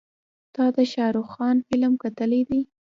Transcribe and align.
تا 0.55 0.65
د 0.75 0.77
شارخ 0.93 1.27
خان 1.33 1.57
فلم 1.67 1.93
کتلی 2.03 2.41
دی. 2.49 2.61